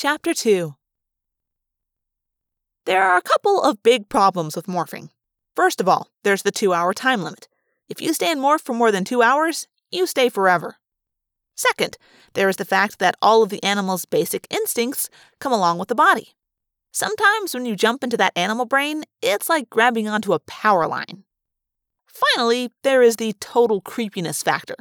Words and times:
Chapter 0.00 0.32
2 0.32 0.76
There 2.86 3.02
are 3.02 3.16
a 3.16 3.22
couple 3.22 3.60
of 3.60 3.82
big 3.82 4.08
problems 4.08 4.54
with 4.54 4.68
morphing. 4.68 5.08
First 5.56 5.80
of 5.80 5.88
all, 5.88 6.06
there's 6.22 6.42
the 6.42 6.52
two 6.52 6.72
hour 6.72 6.94
time 6.94 7.24
limit. 7.24 7.48
If 7.88 8.00
you 8.00 8.14
stay 8.14 8.30
in 8.30 8.38
morph 8.38 8.60
for 8.60 8.74
more 8.74 8.92
than 8.92 9.02
two 9.02 9.22
hours, 9.22 9.66
you 9.90 10.06
stay 10.06 10.28
forever. 10.28 10.76
Second, 11.56 11.98
there 12.34 12.48
is 12.48 12.54
the 12.54 12.64
fact 12.64 13.00
that 13.00 13.16
all 13.20 13.42
of 13.42 13.48
the 13.48 13.60
animal's 13.64 14.04
basic 14.04 14.46
instincts 14.50 15.10
come 15.40 15.52
along 15.52 15.78
with 15.78 15.88
the 15.88 15.96
body. 15.96 16.36
Sometimes 16.92 17.52
when 17.52 17.66
you 17.66 17.74
jump 17.74 18.04
into 18.04 18.16
that 18.18 18.38
animal 18.38 18.66
brain, 18.66 19.02
it's 19.20 19.48
like 19.48 19.68
grabbing 19.68 20.06
onto 20.06 20.32
a 20.32 20.38
power 20.38 20.86
line. 20.86 21.24
Finally, 22.06 22.70
there 22.84 23.02
is 23.02 23.16
the 23.16 23.32
total 23.40 23.80
creepiness 23.80 24.44
factor. 24.44 24.76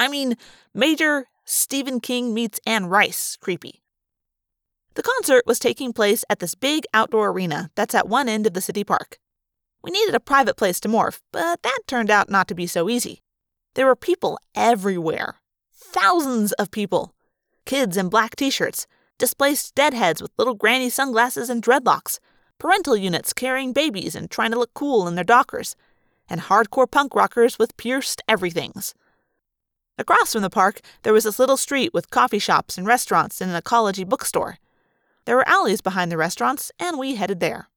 I 0.00 0.08
mean, 0.08 0.38
Major 0.72 1.26
Stephen 1.44 2.00
King 2.00 2.32
meets 2.32 2.58
Anne 2.64 2.86
Rice 2.86 3.36
creepy. 3.42 3.82
The 4.98 5.04
concert 5.04 5.44
was 5.46 5.60
taking 5.60 5.92
place 5.92 6.24
at 6.28 6.40
this 6.40 6.56
big 6.56 6.82
outdoor 6.92 7.30
arena 7.30 7.70
that's 7.76 7.94
at 7.94 8.08
one 8.08 8.28
end 8.28 8.48
of 8.48 8.54
the 8.54 8.60
city 8.60 8.82
park. 8.82 9.20
We 9.80 9.92
needed 9.92 10.12
a 10.12 10.18
private 10.18 10.56
place 10.56 10.80
to 10.80 10.88
morph, 10.88 11.20
but 11.30 11.62
that 11.62 11.78
turned 11.86 12.10
out 12.10 12.28
not 12.28 12.48
to 12.48 12.54
be 12.56 12.66
so 12.66 12.88
easy. 12.88 13.22
There 13.74 13.86
were 13.86 13.94
people 13.94 14.40
everywhere. 14.56 15.36
Thousands 15.72 16.50
of 16.54 16.72
people. 16.72 17.14
Kids 17.64 17.96
in 17.96 18.08
black 18.08 18.34
t 18.34 18.50
shirts, 18.50 18.88
displaced 19.18 19.76
deadheads 19.76 20.20
with 20.20 20.32
little 20.36 20.56
granny 20.56 20.90
sunglasses 20.90 21.48
and 21.48 21.62
dreadlocks, 21.62 22.18
parental 22.58 22.96
units 22.96 23.32
carrying 23.32 23.72
babies 23.72 24.16
and 24.16 24.28
trying 24.28 24.50
to 24.50 24.58
look 24.58 24.74
cool 24.74 25.06
in 25.06 25.14
their 25.14 25.22
dockers, 25.22 25.76
and 26.28 26.40
hardcore 26.40 26.90
punk 26.90 27.14
rockers 27.14 27.56
with 27.56 27.76
pierced 27.76 28.20
everythings. 28.26 28.96
Across 29.96 30.32
from 30.32 30.42
the 30.42 30.50
park, 30.50 30.80
there 31.04 31.12
was 31.12 31.22
this 31.22 31.38
little 31.38 31.56
street 31.56 31.94
with 31.94 32.10
coffee 32.10 32.40
shops 32.40 32.76
and 32.76 32.84
restaurants 32.84 33.40
and 33.40 33.52
an 33.52 33.56
ecology 33.56 34.02
bookstore. 34.02 34.58
There 35.28 35.36
were 35.36 35.46
alleys 35.46 35.82
behind 35.82 36.10
the 36.10 36.16
restaurants, 36.16 36.72
and 36.80 36.98
we 36.98 37.16
headed 37.16 37.38
there. 37.38 37.68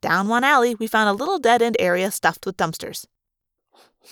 Down 0.00 0.26
one 0.26 0.42
alley, 0.42 0.74
we 0.74 0.86
found 0.86 1.10
a 1.10 1.12
little 1.12 1.38
dead 1.38 1.60
end 1.60 1.76
area 1.78 2.10
stuffed 2.10 2.46
with 2.46 2.56
dumpsters. 2.56 3.04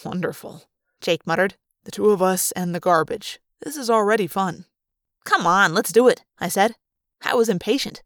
Wonderful, 0.05 0.65
Jake 1.01 1.27
muttered. 1.27 1.55
The 1.85 1.91
two 1.91 2.11
of 2.11 2.21
us 2.21 2.53
and 2.53 2.75
the 2.75 2.79
garbage. 2.79 3.41
This 3.63 3.79
is 3.79 3.89
already 3.89 4.27
fun. 4.27 4.67
Come 5.25 5.47
on, 5.47 5.73
let's 5.73 5.91
do 5.91 6.07
it, 6.07 6.23
I 6.39 6.49
said. 6.49 6.75
I 7.23 7.35
was 7.35 7.49
impatient. 7.49 8.03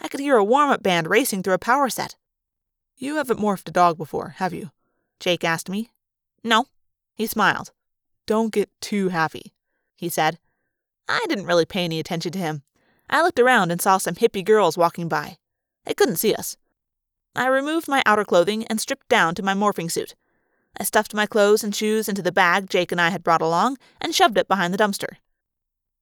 I 0.00 0.06
could 0.06 0.20
hear 0.20 0.36
a 0.36 0.44
warm 0.44 0.70
up 0.70 0.80
band 0.80 1.08
racing 1.08 1.42
through 1.42 1.54
a 1.54 1.58
power 1.58 1.90
set. 1.90 2.14
You 2.96 3.16
haven't 3.16 3.40
morphed 3.40 3.68
a 3.68 3.72
dog 3.72 3.98
before, 3.98 4.36
have 4.36 4.54
you? 4.54 4.70
Jake 5.18 5.42
asked 5.42 5.68
me. 5.68 5.90
No. 6.44 6.66
He 7.16 7.26
smiled. 7.26 7.72
Don't 8.26 8.52
get 8.52 8.70
too 8.80 9.08
happy, 9.08 9.54
he 9.96 10.08
said. 10.08 10.38
I 11.08 11.26
didn't 11.28 11.46
really 11.46 11.66
pay 11.66 11.82
any 11.82 11.98
attention 11.98 12.30
to 12.30 12.38
him. 12.38 12.62
I 13.08 13.22
looked 13.22 13.38
around 13.38 13.70
and 13.70 13.80
saw 13.80 13.98
some 13.98 14.14
hippie 14.14 14.44
girls 14.44 14.78
walking 14.78 15.08
by. 15.08 15.38
They 15.84 15.94
couldn't 15.94 16.16
see 16.16 16.34
us. 16.34 16.56
I 17.36 17.46
removed 17.46 17.88
my 17.88 18.02
outer 18.06 18.24
clothing 18.24 18.64
and 18.66 18.80
stripped 18.80 19.08
down 19.08 19.34
to 19.34 19.42
my 19.42 19.54
morphing 19.54 19.90
suit. 19.90 20.14
I 20.78 20.84
stuffed 20.84 21.14
my 21.14 21.26
clothes 21.26 21.62
and 21.62 21.74
shoes 21.74 22.08
into 22.08 22.22
the 22.22 22.32
bag 22.32 22.68
Jake 22.68 22.92
and 22.92 23.00
I 23.00 23.10
had 23.10 23.22
brought 23.22 23.42
along 23.42 23.78
and 24.00 24.14
shoved 24.14 24.38
it 24.38 24.48
behind 24.48 24.72
the 24.72 24.78
dumpster. 24.78 25.16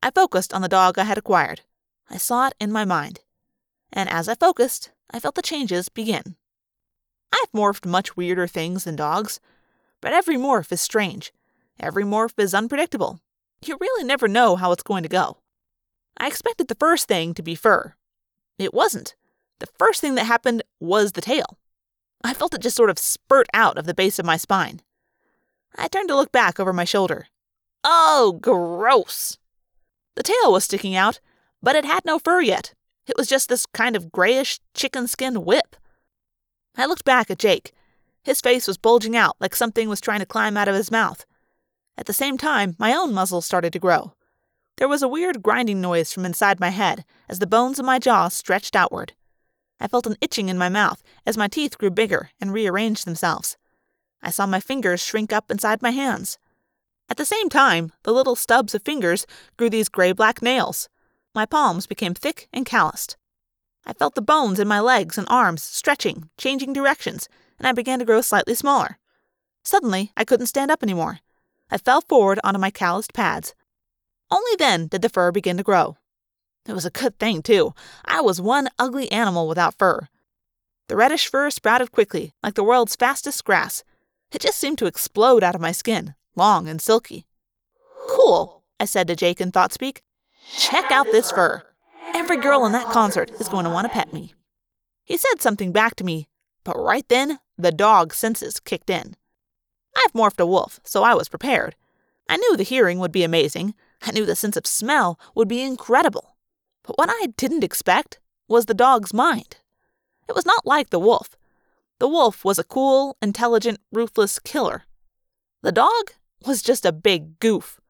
I 0.02 0.10
focused 0.10 0.52
on 0.52 0.62
the 0.62 0.68
dog 0.68 0.98
I 0.98 1.04
had 1.04 1.18
acquired. 1.18 1.62
I 2.10 2.16
saw 2.16 2.48
it 2.48 2.54
in 2.60 2.72
my 2.72 2.84
mind. 2.84 3.20
And 3.92 4.08
as 4.08 4.28
I 4.28 4.34
focused, 4.34 4.90
I 5.10 5.20
felt 5.20 5.34
the 5.34 5.42
changes 5.42 5.88
begin. 5.88 6.36
I've 7.32 7.52
morphed 7.52 7.86
much 7.86 8.16
weirder 8.16 8.46
things 8.46 8.84
than 8.84 8.96
dogs, 8.96 9.40
but 10.00 10.12
every 10.12 10.36
morph 10.36 10.72
is 10.72 10.80
strange. 10.80 11.32
Every 11.78 12.04
morph 12.04 12.38
is 12.38 12.54
unpredictable. 12.54 13.20
You 13.64 13.76
really 13.80 14.04
never 14.04 14.28
know 14.28 14.56
how 14.56 14.72
it's 14.72 14.82
going 14.82 15.02
to 15.02 15.08
go. 15.08 15.38
I 16.16 16.26
expected 16.26 16.68
the 16.68 16.74
first 16.74 17.08
thing 17.08 17.34
to 17.34 17.42
be 17.42 17.54
fur. 17.54 17.94
It 18.58 18.74
wasn't. 18.74 19.14
The 19.58 19.66
first 19.78 20.00
thing 20.00 20.14
that 20.16 20.24
happened 20.24 20.62
was 20.80 21.12
the 21.12 21.20
tail. 21.20 21.58
I 22.24 22.34
felt 22.34 22.54
it 22.54 22.60
just 22.60 22.76
sort 22.76 22.90
of 22.90 22.98
spurt 22.98 23.46
out 23.52 23.78
of 23.78 23.86
the 23.86 23.94
base 23.94 24.18
of 24.18 24.26
my 24.26 24.36
spine. 24.36 24.80
I 25.76 25.88
turned 25.88 26.08
to 26.08 26.16
look 26.16 26.32
back 26.32 26.60
over 26.60 26.72
my 26.72 26.84
shoulder. 26.84 27.26
Oh, 27.84 28.38
gross! 28.40 29.38
The 30.14 30.22
tail 30.22 30.52
was 30.52 30.64
sticking 30.64 30.94
out, 30.94 31.20
but 31.62 31.74
it 31.74 31.84
had 31.84 32.04
no 32.04 32.18
fur 32.18 32.40
yet. 32.40 32.74
It 33.06 33.16
was 33.16 33.28
just 33.28 33.48
this 33.48 33.66
kind 33.66 33.96
of 33.96 34.12
grayish 34.12 34.60
chicken 34.74 35.08
skin 35.08 35.44
whip. 35.44 35.76
I 36.76 36.86
looked 36.86 37.04
back 37.04 37.30
at 37.30 37.38
Jake. 37.38 37.72
His 38.22 38.40
face 38.40 38.68
was 38.68 38.78
bulging 38.78 39.16
out 39.16 39.36
like 39.40 39.56
something 39.56 39.88
was 39.88 40.00
trying 40.00 40.20
to 40.20 40.26
climb 40.26 40.56
out 40.56 40.68
of 40.68 40.76
his 40.76 40.90
mouth. 40.90 41.24
At 41.98 42.06
the 42.06 42.12
same 42.12 42.38
time, 42.38 42.76
my 42.78 42.94
own 42.94 43.12
muzzle 43.12 43.40
started 43.40 43.72
to 43.72 43.78
grow. 43.78 44.12
There 44.76 44.88
was 44.88 45.02
a 45.02 45.08
weird 45.08 45.42
grinding 45.42 45.80
noise 45.80 46.12
from 46.12 46.24
inside 46.24 46.58
my 46.58 46.70
head 46.70 47.04
as 47.28 47.38
the 47.38 47.46
bones 47.46 47.78
of 47.78 47.84
my 47.84 47.98
jaw 47.98 48.28
stretched 48.28 48.74
outward. 48.74 49.12
I 49.78 49.88
felt 49.88 50.06
an 50.06 50.16
itching 50.20 50.48
in 50.48 50.58
my 50.58 50.68
mouth 50.68 51.02
as 51.26 51.36
my 51.36 51.48
teeth 51.48 51.76
grew 51.78 51.90
bigger 51.90 52.30
and 52.40 52.52
rearranged 52.52 53.04
themselves. 53.06 53.56
I 54.22 54.30
saw 54.30 54.46
my 54.46 54.60
fingers 54.60 55.02
shrink 55.02 55.32
up 55.32 55.50
inside 55.50 55.82
my 55.82 55.90
hands. 55.90 56.38
At 57.08 57.16
the 57.16 57.24
same 57.24 57.48
time, 57.48 57.92
the 58.04 58.12
little 58.12 58.36
stubs 58.36 58.74
of 58.74 58.82
fingers 58.82 59.26
grew 59.56 59.68
these 59.68 59.88
gray 59.88 60.12
black 60.12 60.40
nails. 60.40 60.88
My 61.34 61.46
palms 61.46 61.86
became 61.86 62.14
thick 62.14 62.48
and 62.52 62.64
calloused. 62.64 63.16
I 63.84 63.92
felt 63.92 64.14
the 64.14 64.22
bones 64.22 64.60
in 64.60 64.68
my 64.68 64.80
legs 64.80 65.18
and 65.18 65.26
arms 65.28 65.62
stretching, 65.62 66.30
changing 66.38 66.72
directions, 66.72 67.28
and 67.58 67.66
I 67.66 67.72
began 67.72 67.98
to 67.98 68.04
grow 68.04 68.20
slightly 68.20 68.54
smaller. 68.54 68.98
Suddenly, 69.64 70.12
I 70.16 70.24
couldn't 70.24 70.46
stand 70.46 70.70
up 70.70 70.82
anymore. 70.82 71.18
I 71.70 71.78
fell 71.78 72.00
forward 72.00 72.38
onto 72.44 72.60
my 72.60 72.70
calloused 72.70 73.12
pads. 73.12 73.54
Only 74.32 74.56
then 74.58 74.86
did 74.86 75.02
the 75.02 75.10
fur 75.10 75.30
begin 75.30 75.58
to 75.58 75.62
grow. 75.62 75.98
It 76.66 76.72
was 76.72 76.86
a 76.86 76.90
good 76.90 77.18
thing, 77.18 77.42
too. 77.42 77.74
I 78.06 78.22
was 78.22 78.40
one 78.40 78.70
ugly 78.78 79.12
animal 79.12 79.46
without 79.46 79.76
fur. 79.78 80.08
The 80.88 80.96
reddish 80.96 81.28
fur 81.28 81.50
sprouted 81.50 81.92
quickly, 81.92 82.32
like 82.42 82.54
the 82.54 82.64
world's 82.64 82.96
fastest 82.96 83.44
grass. 83.44 83.84
It 84.32 84.40
just 84.40 84.58
seemed 84.58 84.78
to 84.78 84.86
explode 84.86 85.44
out 85.44 85.54
of 85.54 85.60
my 85.60 85.72
skin, 85.72 86.14
long 86.34 86.66
and 86.66 86.80
silky. 86.80 87.26
Cool, 88.08 88.62
I 88.80 88.86
said 88.86 89.06
to 89.08 89.16
Jake 89.16 89.38
in 89.38 89.52
Thoughtspeak. 89.52 89.98
Check 90.56 90.90
out 90.90 91.06
this 91.12 91.30
fur. 91.30 91.62
Every 92.14 92.38
girl 92.38 92.64
in 92.64 92.72
that 92.72 92.90
concert 92.90 93.30
is 93.38 93.50
going 93.50 93.64
to 93.64 93.70
want 93.70 93.86
to 93.86 93.92
pet 93.92 94.14
me. 94.14 94.32
He 95.04 95.18
said 95.18 95.40
something 95.42 95.72
back 95.72 95.94
to 95.96 96.04
me, 96.04 96.28
but 96.64 96.78
right 96.78 97.06
then, 97.08 97.38
the 97.58 97.70
dog 97.70 98.14
senses 98.14 98.60
kicked 98.60 98.88
in. 98.88 99.14
I've 99.94 100.14
morphed 100.14 100.40
a 100.40 100.46
wolf, 100.46 100.80
so 100.84 101.02
I 101.02 101.14
was 101.14 101.28
prepared. 101.28 101.76
I 102.30 102.38
knew 102.38 102.56
the 102.56 102.62
hearing 102.62 102.98
would 102.98 103.12
be 103.12 103.24
amazing. 103.24 103.74
I 104.04 104.10
knew 104.10 104.26
the 104.26 104.36
sense 104.36 104.56
of 104.56 104.66
smell 104.66 105.18
would 105.34 105.48
be 105.48 105.62
incredible. 105.62 106.36
But 106.82 106.98
what 106.98 107.10
I 107.10 107.28
didn't 107.36 107.64
expect 107.64 108.18
was 108.48 108.66
the 108.66 108.74
dog's 108.74 109.14
mind. 109.14 109.56
It 110.28 110.34
was 110.34 110.46
not 110.46 110.66
like 110.66 110.90
the 110.90 110.98
wolf. 110.98 111.36
The 111.98 112.08
wolf 112.08 112.44
was 112.44 112.58
a 112.58 112.64
cool, 112.64 113.16
intelligent, 113.22 113.78
ruthless 113.92 114.38
killer. 114.38 114.84
The 115.62 115.72
dog 115.72 116.12
was 116.44 116.62
just 116.62 116.84
a 116.84 116.92
big 116.92 117.38
goof. 117.38 117.80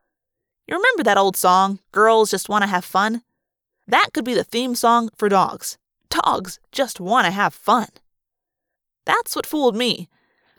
You 0.66 0.76
remember 0.76 1.02
that 1.02 1.16
old 1.16 1.36
song, 1.36 1.80
Girls 1.92 2.30
Just 2.30 2.48
Want 2.48 2.62
to 2.62 2.68
Have 2.68 2.84
Fun? 2.84 3.22
That 3.86 4.10
could 4.12 4.24
be 4.24 4.34
the 4.34 4.44
theme 4.44 4.74
song 4.74 5.08
for 5.16 5.28
dogs. 5.28 5.78
Dogs 6.10 6.60
just 6.70 7.00
want 7.00 7.24
to 7.24 7.30
have 7.30 7.54
fun. 7.54 7.88
That's 9.06 9.34
what 9.34 9.46
fooled 9.46 9.74
me. 9.74 10.08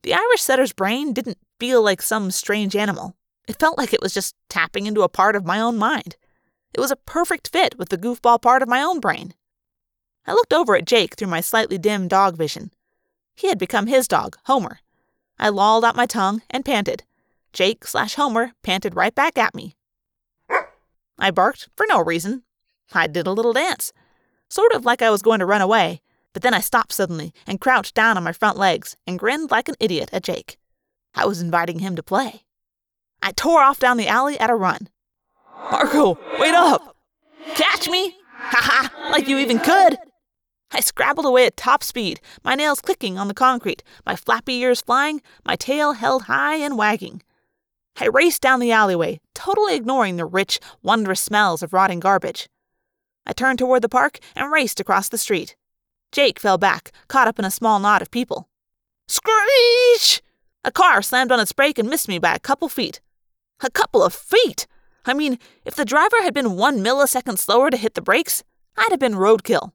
The 0.02 0.14
Irish 0.14 0.42
setter's 0.42 0.74
brain 0.74 1.14
didn't 1.14 1.38
feel 1.60 1.82
like 1.82 2.02
some 2.02 2.32
strange 2.32 2.76
animal. 2.76 3.16
It 3.48 3.60
felt 3.60 3.78
like 3.78 3.94
it 3.94 4.02
was 4.02 4.14
just 4.14 4.36
tapping 4.50 4.86
into 4.86 5.02
a 5.02 5.10
part 5.10 5.36
of 5.36 5.46
my 5.46 5.60
own 5.60 5.78
mind. 5.78 6.16
It 6.74 6.80
was 6.80 6.92
a 6.92 6.96
perfect 6.96 7.50
fit 7.50 7.78
with 7.78 7.90
the 7.90 7.98
goofball 7.98 8.42
part 8.42 8.62
of 8.62 8.70
my 8.70 8.82
own 8.82 9.00
brain. 9.00 9.34
I 10.26 10.34
looked 10.34 10.54
over 10.54 10.76
at 10.76 10.86
Jake 10.86 11.16
through 11.16 11.28
my 11.28 11.42
slightly 11.42 11.78
dim 11.78 12.08
dog 12.08 12.38
vision. 12.38 12.72
He 13.36 13.50
had 13.50 13.60
become 13.60 13.88
his 13.88 14.08
dog, 14.08 14.38
Homer. 14.46 14.80
I 15.38 15.50
lolled 15.50 15.84
out 15.84 15.96
my 15.96 16.06
tongue 16.06 16.42
and 16.50 16.64
panted. 16.64 17.04
Jake 17.52 17.86
slash 17.86 18.16
Homer 18.16 18.54
panted 18.64 18.96
right 18.96 19.14
back 19.14 19.38
at 19.38 19.54
me. 19.54 19.76
I 21.20 21.32
barked 21.32 21.70
for 21.76 21.86
no 21.88 22.02
reason. 22.02 22.44
I 22.94 23.08
did 23.08 23.28
a 23.28 23.32
little 23.32 23.54
dance, 23.54 23.92
sort 24.50 24.74
of 24.74 24.86
like 24.86 25.02
I 25.02 25.10
was 25.10 25.22
going 25.22 25.40
to 25.40 25.46
run 25.46 25.62
away, 25.62 26.02
but 26.32 26.42
then 26.42 26.54
I 26.54 26.60
stopped 26.60 26.94
suddenly 26.94 27.34
and 27.46 27.62
crouched 27.62 27.96
down 27.96 28.18
on 28.18 28.24
my 28.24 28.34
front 28.34 28.58
legs 28.58 28.98
and 29.06 29.20
grinned 29.20 29.52
like 29.52 29.68
an 29.68 29.76
idiot 29.80 30.10
at 30.12 30.24
Jake. 30.24 30.58
I 31.14 31.26
was 31.26 31.42
inviting 31.42 31.80
him 31.80 31.96
to 31.96 32.04
play. 32.04 32.43
I 33.24 33.32
tore 33.32 33.64
off 33.64 33.80
down 33.80 33.96
the 33.96 34.10
alley 34.10 34.38
at 34.38 34.50
a 34.50 34.56
run. 34.56 34.90
Marco, 35.72 36.20
wait 36.40 36.54
up! 36.54 36.98
Catch 37.56 37.90
me? 37.90 38.18
Ha 38.36 38.60
ha, 38.62 39.10
like 39.12 39.30
you 39.30 39.38
even 39.38 39.60
could! 39.60 39.98
I 40.72 40.82
scrabbled 40.82 41.26
away 41.26 41.46
at 41.46 41.56
top 41.56 41.84
speed, 41.84 42.20
my 42.44 42.56
nails 42.56 42.82
clicking 42.82 43.18
on 43.18 43.30
the 43.30 43.34
concrete, 43.34 43.82
my 44.06 44.18
flappy 44.18 44.56
ears 44.56 44.82
flying, 44.82 45.22
my 45.46 45.56
tail 45.56 45.94
held 45.94 46.24
high 46.24 46.58
and 46.58 46.78
wagging. 46.78 47.22
I 47.98 48.08
raced 48.08 48.42
down 48.42 48.60
the 48.60 48.74
alleyway, 48.74 49.22
totally 49.34 49.76
ignoring 49.76 50.18
the 50.18 50.26
rich, 50.26 50.60
wondrous 50.82 51.22
smells 51.22 51.64
of 51.64 51.72
rotting 51.72 52.02
garbage. 52.02 52.50
I 53.26 53.32
turned 53.32 53.60
toward 53.60 53.84
the 53.84 53.90
park 53.90 54.20
and 54.36 54.52
raced 54.52 54.82
across 54.82 55.08
the 55.08 55.18
street. 55.18 55.56
Jake 56.12 56.42
fell 56.42 56.58
back, 56.58 56.92
caught 57.08 57.30
up 57.30 57.40
in 57.40 57.46
a 57.46 57.52
small 57.52 57.80
knot 57.80 58.02
of 58.02 58.12
people. 58.12 58.50
Screech! 59.08 60.22
A 60.66 60.72
car 60.74 61.02
slammed 61.02 61.32
on 61.32 61.40
its 61.40 61.54
brake 61.54 61.78
and 61.80 61.90
missed 61.90 62.10
me 62.10 62.20
by 62.20 62.36
a 62.36 62.40
couple 62.40 62.68
feet. 62.68 63.00
A 63.64 63.70
couple 63.70 64.04
of 64.04 64.14
feet! 64.14 64.68
I 65.06 65.14
mean, 65.14 65.40
if 65.64 65.76
the 65.76 65.86
driver 65.86 66.22
had 66.22 66.34
been 66.34 66.58
one 66.58 66.84
millisecond 66.84 67.38
slower 67.38 67.70
to 67.70 67.78
hit 67.78 67.94
the 67.94 68.02
brakes, 68.02 68.44
I'd 68.76 68.92
have 68.92 69.00
been 69.00 69.14
roadkill. 69.14 69.72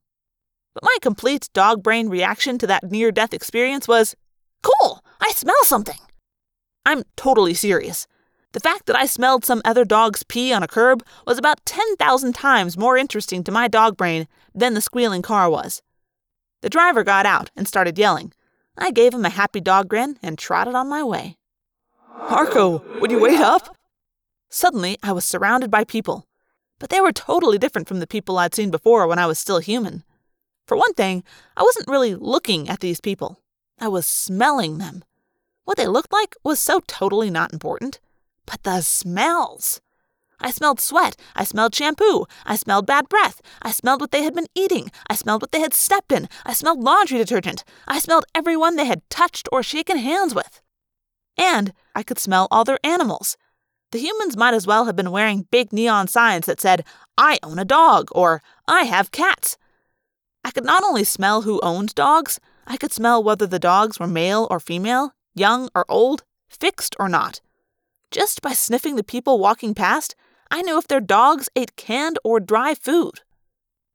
But 0.74 0.84
my 0.84 0.96
complete 1.00 1.48
dog 1.54 1.82
brain 1.82 2.10
reaction 2.10 2.58
to 2.58 2.66
that 2.66 2.84
near 2.84 3.10
death 3.10 3.32
experience 3.32 3.88
was 3.88 4.14
cool, 4.62 5.02
I 5.20 5.32
smell 5.32 5.62
something. 5.62 5.98
I'm 6.84 7.02
totally 7.16 7.54
serious. 7.54 8.06
The 8.52 8.60
fact 8.60 8.86
that 8.86 8.96
I 8.96 9.06
smelled 9.06 9.44
some 9.44 9.62
other 9.64 9.84
dog's 9.84 10.22
pee 10.22 10.52
on 10.52 10.62
a 10.62 10.68
curb 10.68 11.02
was 11.26 11.38
about 11.38 11.64
10,000 11.64 12.34
times 12.34 12.76
more 12.76 12.96
interesting 12.96 13.42
to 13.44 13.52
my 13.52 13.68
dog 13.68 13.96
brain 13.96 14.28
than 14.54 14.74
the 14.74 14.80
squealing 14.80 15.22
car 15.22 15.48
was. 15.48 15.82
The 16.60 16.70
driver 16.70 17.04
got 17.04 17.24
out 17.24 17.50
and 17.56 17.66
started 17.66 17.98
yelling. 17.98 18.32
I 18.76 18.90
gave 18.90 19.14
him 19.14 19.24
a 19.24 19.30
happy 19.30 19.60
dog 19.60 19.88
grin 19.88 20.18
and 20.22 20.38
trotted 20.38 20.74
on 20.74 20.88
my 20.88 21.02
way. 21.02 21.36
Marco, 22.30 22.82
would 23.00 23.10
you 23.10 23.20
wait 23.20 23.40
up? 23.40 23.76
Suddenly, 24.48 24.98
I 25.02 25.12
was 25.12 25.24
surrounded 25.24 25.70
by 25.70 25.84
people. 25.84 26.26
But 26.78 26.90
they 26.90 27.00
were 27.00 27.12
totally 27.12 27.58
different 27.58 27.88
from 27.88 28.00
the 28.00 28.06
people 28.06 28.38
I'd 28.38 28.54
seen 28.54 28.70
before 28.70 29.06
when 29.06 29.18
I 29.18 29.26
was 29.26 29.38
still 29.38 29.58
human. 29.58 30.04
For 30.66 30.76
one 30.76 30.94
thing, 30.94 31.24
I 31.56 31.62
wasn't 31.62 31.88
really 31.88 32.14
looking 32.14 32.68
at 32.68 32.80
these 32.80 33.00
people, 33.00 33.40
I 33.80 33.88
was 33.88 34.06
smelling 34.06 34.78
them. 34.78 35.04
What 35.64 35.76
they 35.76 35.86
looked 35.86 36.12
like 36.12 36.34
was 36.42 36.58
so 36.60 36.80
totally 36.86 37.30
not 37.30 37.52
important. 37.52 38.00
But 38.46 38.62
the 38.62 38.80
smells! 38.80 39.80
I 40.40 40.50
smelled 40.50 40.80
sweat. 40.80 41.16
I 41.34 41.44
smelled 41.44 41.74
shampoo. 41.74 42.26
I 42.46 42.56
smelled 42.56 42.86
bad 42.86 43.08
breath. 43.08 43.40
I 43.60 43.72
smelled 43.72 44.00
what 44.00 44.12
they 44.12 44.22
had 44.22 44.34
been 44.34 44.46
eating. 44.54 44.90
I 45.08 45.14
smelled 45.14 45.42
what 45.42 45.52
they 45.52 45.60
had 45.60 45.74
stepped 45.74 46.12
in. 46.12 46.28
I 46.46 46.52
smelled 46.52 46.80
laundry 46.80 47.18
detergent. 47.18 47.64
I 47.88 47.98
smelled 47.98 48.24
everyone 48.34 48.76
they 48.76 48.86
had 48.86 49.08
touched 49.10 49.48
or 49.50 49.62
shaken 49.62 49.98
hands 49.98 50.34
with. 50.34 50.62
And 51.36 51.72
I 51.94 52.02
could 52.02 52.18
smell 52.18 52.46
all 52.50 52.64
their 52.64 52.78
animals. 52.84 53.36
The 53.90 53.98
humans 53.98 54.36
might 54.36 54.54
as 54.54 54.66
well 54.66 54.84
have 54.84 54.96
been 54.96 55.10
wearing 55.10 55.46
big 55.50 55.72
neon 55.72 56.08
signs 56.08 56.46
that 56.46 56.60
said, 56.60 56.84
I 57.16 57.38
own 57.42 57.58
a 57.58 57.64
dog, 57.64 58.08
or 58.12 58.42
I 58.66 58.82
have 58.82 59.10
cats. 59.10 59.56
I 60.44 60.50
could 60.50 60.64
not 60.64 60.84
only 60.84 61.04
smell 61.04 61.42
who 61.42 61.60
owned 61.60 61.94
dogs, 61.94 62.38
I 62.66 62.76
could 62.76 62.92
smell 62.92 63.22
whether 63.22 63.46
the 63.46 63.58
dogs 63.58 63.98
were 63.98 64.06
male 64.06 64.46
or 64.50 64.60
female, 64.60 65.14
young 65.34 65.70
or 65.74 65.86
old, 65.88 66.22
fixed 66.50 66.96
or 66.98 67.08
not. 67.08 67.40
Just 68.10 68.42
by 68.42 68.52
sniffing 68.52 68.96
the 68.96 69.04
people 69.04 69.38
walking 69.38 69.74
past, 69.74 70.14
I 70.50 70.62
knew 70.62 70.78
if 70.78 70.86
their 70.86 71.00
dogs 71.00 71.48
ate 71.56 71.76
canned 71.76 72.18
or 72.24 72.40
dry 72.40 72.74
food. 72.74 73.20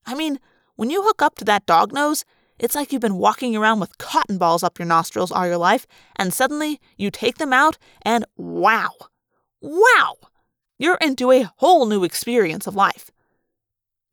I 0.05 0.15
mean, 0.15 0.39
when 0.75 0.89
you 0.89 1.03
hook 1.03 1.21
up 1.21 1.35
to 1.35 1.45
that 1.45 1.65
dog 1.67 1.93
nose, 1.93 2.25
it's 2.59 2.75
like 2.75 2.91
you've 2.91 3.01
been 3.01 3.17
walking 3.17 3.55
around 3.55 3.79
with 3.79 3.97
cotton 3.97 4.37
balls 4.37 4.63
up 4.63 4.79
your 4.79 4.87
nostrils 4.87 5.31
all 5.31 5.45
your 5.45 5.57
life, 5.57 5.85
and 6.15 6.33
suddenly 6.33 6.79
you 6.97 7.11
take 7.11 7.37
them 7.37 7.53
out, 7.53 7.77
and 8.03 8.25
wow! 8.37 8.91
Wow! 9.63 10.17
You're 10.77 10.97
into 10.99 11.31
a 11.31 11.49
whole 11.55 11.85
new 11.85 12.03
experience 12.03 12.67
of 12.67 12.75
life. 12.75 13.11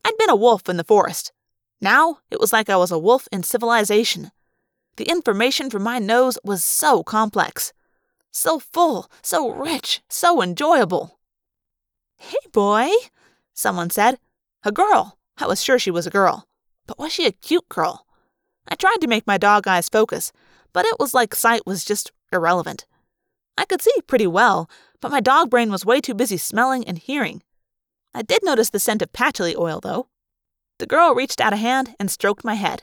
I'd 0.05 0.17
been 0.17 0.31
a 0.31 0.37
wolf 0.37 0.69
in 0.69 0.76
the 0.76 0.85
forest. 0.85 1.32
Now 1.81 2.19
it 2.31 2.38
was 2.38 2.52
like 2.52 2.70
I 2.70 2.76
was 2.76 2.93
a 2.93 2.99
wolf 3.00 3.26
in 3.32 3.43
civilization. 3.43 4.31
The 4.94 5.11
information 5.11 5.69
from 5.69 5.82
my 5.82 5.99
nose 5.99 6.38
was 6.44 6.64
so 6.64 7.02
complex, 7.02 7.73
so 8.31 8.61
full, 8.61 9.11
so 9.23 9.50
rich, 9.50 10.02
so 10.08 10.41
enjoyable. 10.41 11.19
Hey, 12.17 12.38
boy, 12.53 12.88
someone 13.53 13.91
said. 13.91 14.20
A 14.62 14.70
girl. 14.70 15.19
I 15.37 15.49
was 15.49 15.64
sure 15.64 15.81
she 15.81 15.91
was 15.91 16.06
a 16.06 16.11
girl. 16.11 16.46
But 16.87 17.00
was 17.00 17.12
she 17.12 17.26
a 17.26 17.32
cute 17.32 17.69
girl? 17.69 18.06
I 18.69 18.76
tried 18.76 18.99
to 19.00 19.08
make 19.08 19.26
my 19.26 19.37
dog 19.37 19.67
eyes 19.67 19.88
focus, 19.88 20.31
but 20.73 20.85
it 20.85 20.96
was 21.00 21.12
like 21.12 21.35
sight 21.35 21.67
was 21.67 21.85
just 21.85 22.12
irrelevant. 22.32 22.87
I 23.58 23.64
could 23.64 23.82
see 23.82 23.93
pretty 24.06 24.29
well, 24.29 24.70
but 25.00 25.11
my 25.11 25.20
dog 25.20 25.50
brain 25.50 25.70
was 25.70 25.87
way 25.87 26.00
too 26.00 26.14
busy 26.14 26.37
smelling 26.37 26.87
and 26.87 26.99
hearing. 26.99 27.43
I 28.14 28.23
did 28.23 28.41
notice 28.43 28.70
the 28.70 28.79
scent 28.79 29.02
of 29.02 29.12
patchouli 29.12 29.56
oil, 29.56 29.81
though. 29.81 30.08
The 30.79 30.87
girl 30.87 31.14
reached 31.14 31.41
out 31.41 31.52
a 31.52 31.56
hand 31.56 31.94
and 32.00 32.11
stroked 32.11 32.44
my 32.44 32.55
head. 32.55 32.82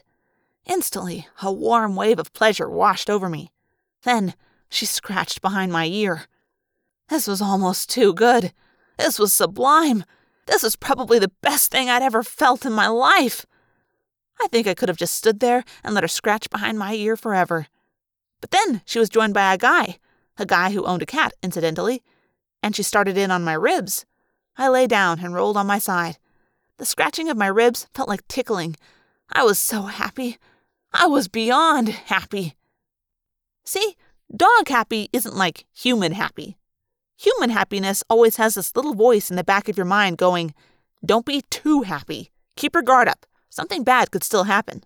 Instantly, 0.66 1.28
a 1.42 1.52
warm 1.52 1.96
wave 1.96 2.20
of 2.20 2.34
pleasure 2.34 2.70
washed 2.70 3.10
over 3.10 3.30
me. 3.30 3.52
Then, 4.04 4.36
she 4.70 4.86
scratched 4.86 5.42
behind 5.42 5.72
my 5.72 5.86
ear. 5.86 6.24
This 7.10 7.28
was 7.28 7.42
almost 7.42 7.90
too 7.90 8.14
good. 8.14 8.54
This 8.98 9.18
was 9.18 9.32
sublime. 9.32 10.04
This 10.46 10.64
was 10.64 10.76
probably 10.76 11.20
the 11.20 11.32
best 11.42 11.72
thing 11.72 11.90
I'd 11.90 12.02
ever 12.02 12.24
felt 12.24 12.66
in 12.66 12.74
my 12.74 12.88
life. 12.88 13.46
I 14.40 14.48
think 14.48 14.68
I 14.68 14.74
could 14.74 14.90
have 14.90 14.98
just 14.98 15.16
stood 15.16 15.40
there 15.40 15.64
and 15.84 15.94
let 15.94 16.04
her 16.04 16.08
scratch 16.08 16.50
behind 16.50 16.78
my 16.78 16.94
ear 16.94 17.18
forever. 17.18 17.68
But 18.42 18.52
then 18.52 18.82
she 18.86 19.00
was 19.00 19.10
joined 19.10 19.34
by 19.34 19.54
a 19.54 19.58
guy, 19.58 19.98
a 20.38 20.46
guy 20.46 20.72
who 20.72 20.86
owned 20.86 21.02
a 21.02 21.06
cat, 21.06 21.34
incidentally, 21.42 22.04
and 22.62 22.76
she 22.76 22.84
started 22.84 23.18
in 23.18 23.32
on 23.32 23.44
my 23.44 23.54
ribs. 23.54 24.06
I 24.58 24.70
lay 24.70 24.88
down 24.88 25.20
and 25.20 25.34
rolled 25.34 25.58
on 25.58 25.68
my 25.68 25.80
side. 25.80 26.18
The 26.78 26.86
scratching 26.86 27.30
of 27.30 27.38
my 27.38 27.48
ribs 27.48 27.88
felt 27.94 28.10
like 28.10 28.28
tickling. 28.28 28.76
I 29.32 29.44
was 29.44 29.60
so 29.60 29.84
happy. 29.84 30.38
I 30.94 31.08
was 31.08 31.28
beyond 31.28 31.90
happy. 31.90 32.56
See, 33.66 33.96
dog 34.36 34.68
happy 34.68 35.10
isn't 35.12 35.36
like 35.36 35.66
human 35.74 36.14
happy. 36.14 36.58
Human 37.18 37.50
happiness 37.50 38.04
always 38.10 38.36
has 38.38 38.56
this 38.56 38.76
little 38.76 38.94
voice 38.94 39.30
in 39.30 39.36
the 39.36 39.44
back 39.44 39.68
of 39.68 39.78
your 39.78 39.86
mind 39.86 40.18
going, 40.18 40.54
Don't 41.04 41.26
be 41.26 41.42
too 41.50 41.82
happy. 41.82 42.32
Keep 42.56 42.76
your 42.76 42.84
guard 42.84 43.08
up. 43.08 43.26
Something 43.50 43.84
bad 43.84 44.12
could 44.12 44.24
still 44.24 44.44
happen. 44.44 44.84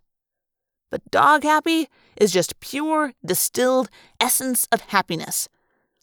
But 0.92 1.10
dog 1.10 1.44
happy 1.44 1.88
is 2.18 2.32
just 2.32 2.60
pure, 2.60 3.14
distilled 3.26 3.90
essence 4.20 4.68
of 4.72 4.82
happiness. 4.82 5.50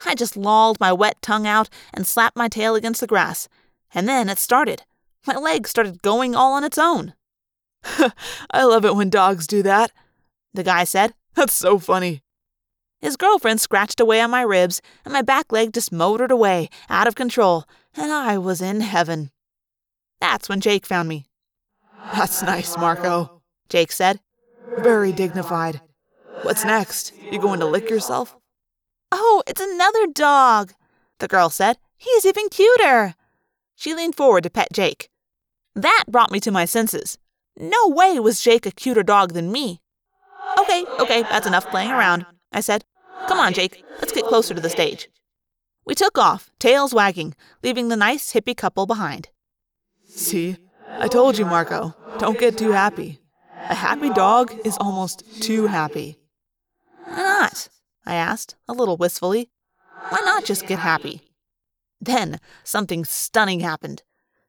I 0.04 0.14
just 0.14 0.36
lolled 0.36 0.80
my 0.80 0.92
wet 0.92 1.20
tongue 1.22 1.46
out 1.46 1.68
and 1.92 2.06
slapped 2.06 2.36
my 2.36 2.48
tail 2.48 2.74
against 2.74 3.00
the 3.00 3.06
grass, 3.06 3.48
and 3.94 4.08
then 4.08 4.28
it 4.28 4.38
started. 4.38 4.82
My 5.26 5.34
leg 5.34 5.68
started 5.68 6.02
going 6.02 6.34
all 6.34 6.54
on 6.54 6.64
its 6.64 6.78
own. 6.78 7.14
I 8.50 8.64
love 8.64 8.84
it 8.84 8.96
when 8.96 9.10
dogs 9.10 9.46
do 9.46 9.62
that, 9.62 9.92
the 10.54 10.64
guy 10.64 10.84
said. 10.84 11.14
That's 11.34 11.52
so 11.52 11.78
funny. 11.78 12.22
His 13.00 13.16
girlfriend 13.16 13.60
scratched 13.60 14.00
away 14.00 14.20
on 14.20 14.30
my 14.30 14.42
ribs, 14.42 14.80
and 15.04 15.12
my 15.12 15.22
back 15.22 15.52
leg 15.52 15.72
just 15.72 15.92
motored 15.92 16.32
away, 16.32 16.68
out 16.88 17.06
of 17.06 17.14
control, 17.14 17.64
and 17.94 18.10
I 18.10 18.38
was 18.38 18.60
in 18.60 18.80
heaven. 18.80 19.30
That's 20.20 20.48
when 20.48 20.60
Jake 20.60 20.86
found 20.86 21.08
me. 21.08 21.28
That's 22.12 22.42
nice, 22.42 22.76
Marco, 22.76 23.42
Jake 23.68 23.92
said. 23.92 24.20
Very 24.78 25.12
dignified. 25.12 25.80
What's 26.42 26.64
next? 26.64 27.12
You 27.30 27.40
going 27.40 27.60
to 27.60 27.66
lick 27.66 27.90
yourself? 27.90 28.36
Oh, 29.10 29.42
it's 29.46 29.60
another 29.60 30.06
dog, 30.06 30.72
the 31.18 31.28
girl 31.28 31.50
said. 31.50 31.78
He's 31.96 32.26
even 32.26 32.48
cuter. 32.48 33.14
She 33.74 33.94
leaned 33.94 34.14
forward 34.14 34.42
to 34.44 34.50
pet 34.50 34.68
Jake. 34.72 35.08
That 35.74 36.04
brought 36.08 36.30
me 36.30 36.40
to 36.40 36.50
my 36.50 36.64
senses. 36.64 37.18
No 37.56 37.88
way 37.88 38.20
was 38.20 38.40
Jake 38.40 38.66
a 38.66 38.70
cuter 38.70 39.02
dog 39.02 39.32
than 39.32 39.50
me. 39.50 39.80
Okay, 40.60 40.84
okay, 41.00 41.22
that's 41.22 41.46
enough 41.46 41.68
playing 41.70 41.90
around. 41.90 42.26
I 42.52 42.60
said. 42.60 42.84
Come 43.26 43.38
on, 43.38 43.52
Jake, 43.52 43.84
let's 43.98 44.12
get 44.12 44.24
closer 44.24 44.54
to 44.54 44.60
the 44.60 44.70
stage. 44.70 45.08
We 45.84 45.94
took 45.94 46.18
off, 46.18 46.50
tails 46.58 46.94
wagging, 46.94 47.34
leaving 47.62 47.88
the 47.88 47.96
nice 47.96 48.32
hippie 48.32 48.56
couple 48.56 48.86
behind. 48.86 49.28
See, 50.06 50.56
I 50.88 51.08
told 51.08 51.38
you, 51.38 51.44
Marco, 51.44 51.94
don't 52.18 52.38
get 52.38 52.58
too 52.58 52.72
happy. 52.72 53.18
A 53.68 53.74
happy 53.74 54.10
dog 54.10 54.54
is 54.64 54.76
almost 54.78 55.42
too 55.42 55.66
happy. 55.66 56.18
Why 57.04 57.16
not? 57.16 57.68
I 58.06 58.14
asked, 58.14 58.56
a 58.66 58.72
little 58.72 58.96
wistfully. 58.96 59.50
Why 60.08 60.18
not 60.24 60.44
just 60.44 60.66
get 60.66 60.78
happy? 60.78 61.22
Then 62.00 62.40
something 62.64 63.04
stunning 63.04 63.60
happened. 63.60 64.02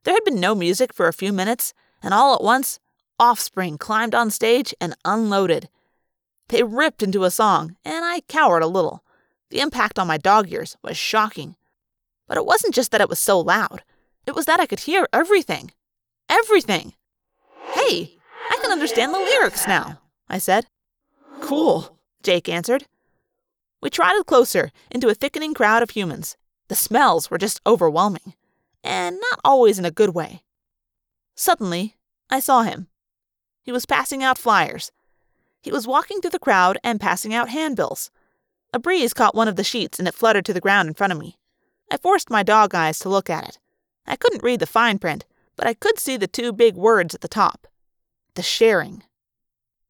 There 0.04 0.13
had 0.13 0.24
been 0.24 0.39
no 0.39 0.56
music 0.56 0.94
for 0.94 1.08
a 1.08 1.13
few 1.13 1.34
minutes, 1.34 1.74
and 2.01 2.13
all 2.13 2.34
at 2.34 2.44
once, 2.44 2.80
Offspring 3.20 3.78
climbed 3.78 4.16
on 4.16 4.32
stage 4.32 4.74
and 4.80 4.96
unloaded. 5.04 5.68
They 6.48 6.63
ripped 6.63 7.04
into 7.04 7.25
a 7.25 7.32
song, 7.32 7.75
and 7.84 8.06
I 8.06 8.22
cowered 8.22 8.63
a 8.63 8.68
little. 8.68 9.04
The 9.50 9.60
impact 9.60 10.00
on 10.00 10.08
my 10.08 10.18
dog 10.18 10.50
ears 10.51 10.78
was 10.82 10.96
shocking. 10.96 11.58
But 12.28 12.38
it 12.38 12.46
wasn't 12.46 12.74
just 12.74 12.92
that 12.92 13.01
it 13.01 13.10
was 13.10 13.20
so 13.20 13.39
loud, 13.39 13.84
it 14.25 14.36
was 14.36 14.46
that 14.46 14.60
I 14.60 14.66
could 14.66 14.82
hear 14.82 15.08
everything. 15.12 15.72
Everything. 16.30 16.94
Hey, 17.74 18.19
I 18.50 18.58
can 18.62 18.72
understand 18.72 19.13
the 19.13 19.20
lyrics 19.20 19.68
now, 19.68 20.00
I 20.27 20.38
said. 20.38 20.65
Cool, 21.39 21.98
Jake 22.24 22.50
answered. 22.50 22.86
We 23.82 23.89
trotted 23.89 24.25
closer 24.25 24.72
into 24.91 25.08
a 25.08 25.13
thickening 25.13 25.53
crowd 25.53 25.84
of 25.84 25.91
humans. 25.91 26.36
The 26.68 26.75
smells 26.75 27.32
were 27.32 27.38
just 27.38 27.62
overwhelming, 27.65 28.34
and 28.84 29.18
not 29.20 29.39
always 29.44 29.79
in 29.79 29.86
a 29.86 29.91
good 29.91 30.13
way. 30.13 30.44
Suddenly, 31.36 31.96
I 32.29 32.39
saw 32.39 32.63
him. 32.63 32.88
He 33.63 33.72
was 33.72 33.86
passing 33.86 34.24
out 34.24 34.38
flyers, 34.38 34.91
he 35.62 35.72
was 35.72 35.88
walking 35.88 36.22
through 36.22 36.32
the 36.32 36.39
crowd 36.39 36.77
and 36.84 37.01
passing 37.01 37.34
out 37.34 37.50
handbills. 37.50 38.12
A 38.74 38.79
breeze 38.79 39.13
caught 39.13 39.36
one 39.36 39.48
of 39.48 39.56
the 39.56 39.63
sheets 39.63 40.00
and 40.00 40.08
it 40.08 40.13
fluttered 40.13 40.46
to 40.46 40.53
the 40.53 40.62
ground 40.62 40.88
in 40.88 40.94
front 40.94 41.12
of 41.12 41.20
me. 41.20 41.38
I 41.91 41.98
forced 41.98 42.29
my 42.29 42.44
dog 42.44 42.74
eyes 42.74 43.00
to 43.00 43.10
look 43.10 43.29
at 43.29 43.48
it. 43.48 43.60
I 44.06 44.15
couldn't 44.15 44.44
read 44.44 44.60
the 44.60 44.65
fine 44.65 45.00
print, 45.00 45.25
but 45.56 45.68
I 45.68 45.74
could 45.74 46.00
see 46.00 46.18
the 46.18 46.27
two 46.27 46.53
big 46.53 46.75
words 46.75 47.13
at 47.13 47.22
the 47.22 47.27
top 47.27 47.68
The 48.36 48.43
Sharing. 48.43 49.03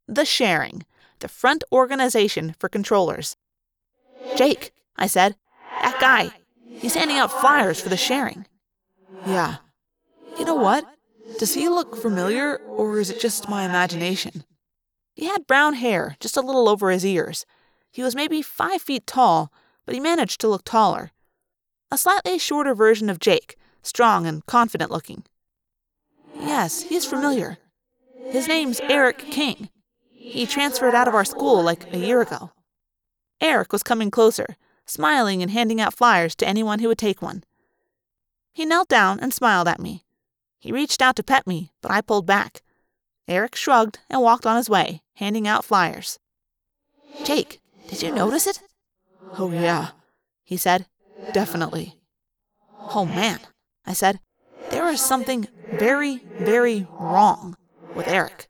The 0.08 0.26
Sharing, 0.26 0.84
the 1.20 1.28
front 1.28 1.64
organization 1.72 2.56
for 2.60 2.70
controllers. 2.70 3.38
Jake, 4.36 4.72
I 4.96 5.08
said, 5.08 5.36
that 5.82 6.00
guy, 6.00 6.32
he's 6.68 6.96
handing 6.96 7.18
out 7.18 7.32
flyers 7.32 7.80
for 7.80 7.90
the 7.90 7.98
sharing. 7.98 8.46
Yeah. 9.26 9.58
You 10.38 10.46
know 10.46 10.56
what? 10.56 10.86
Does 11.38 11.54
he 11.54 11.70
look 11.70 11.96
familiar, 11.96 12.58
or 12.58 13.00
is 13.00 13.10
it 13.10 13.20
just 13.20 13.50
my 13.50 13.64
imagination? 13.64 14.44
He 15.14 15.26
had 15.26 15.48
brown 15.48 15.76
hair, 15.76 16.16
just 16.20 16.38
a 16.38 16.42
little 16.42 16.68
over 16.68 16.90
his 16.90 17.06
ears. 17.06 17.46
He 17.92 18.04
was 18.04 18.16
maybe 18.16 18.42
five 18.42 18.82
feet 18.82 19.06
tall, 19.06 19.52
but 19.86 19.94
he 19.94 20.02
managed 20.02 20.42
to 20.42 20.48
look 20.48 20.64
taller. 20.64 21.12
A 21.92 21.98
slightly 21.98 22.38
shorter 22.38 22.74
version 22.74 23.10
of 23.10 23.20
Jake, 23.20 23.58
strong 23.84 24.26
and 24.26 24.46
confident 24.46 24.92
looking. 24.92 25.24
Yes, 26.40 26.84
he's 26.84 27.06
familiar. 27.06 27.58
His 28.32 28.48
name's 28.48 28.80
Eric 28.82 29.18
King. 29.18 29.70
He 30.12 30.46
transferred 30.46 30.94
out 30.94 31.08
of 31.08 31.16
our 31.16 31.26
school 31.26 31.64
like 31.64 31.92
a 31.92 31.98
year 31.98 32.22
ago. 32.22 32.52
Eric 33.42 33.74
was 33.74 33.82
coming 33.82 34.12
closer, 34.12 34.56
smiling 34.86 35.42
and 35.42 35.50
handing 35.50 35.82
out 35.82 35.96
flyers 35.96 36.36
to 36.36 36.48
anyone 36.48 36.78
who 36.80 36.90
would 36.90 37.00
take 37.00 37.24
one. 37.24 37.44
He 38.54 38.66
knelt 38.66 38.88
down 38.88 39.20
and 39.20 39.34
smiled 39.34 39.68
at 39.68 39.80
me. 39.80 40.06
He 40.60 40.72
reached 40.72 41.02
out 41.02 41.16
to 41.16 41.24
pet 41.24 41.48
me, 41.48 41.72
but 41.82 41.90
I 41.90 42.02
pulled 42.02 42.28
back. 42.28 42.62
Eric 43.28 43.56
shrugged 43.56 43.98
and 44.10 44.22
walked 44.22 44.46
on 44.46 44.58
his 44.58 44.70
way, 44.70 45.02
handing 45.16 45.48
out 45.48 45.66
flyers. 45.66 46.20
Jake, 47.24 47.60
did 47.88 48.04
you 48.04 48.14
notice 48.14 48.46
it? 48.46 48.62
Oh, 49.40 49.52
yeah, 49.52 49.90
he 50.44 50.58
said. 50.58 50.86
Definitely. 51.34 51.96
Oh, 52.94 53.06
man, 53.06 53.40
I 53.88 53.94
said. 53.94 54.20
There 54.70 54.88
is 54.88 55.02
something 55.02 55.48
very, 55.72 56.18
very 56.40 56.86
wrong 57.00 57.56
with 57.96 58.08
Eric. 58.08 58.48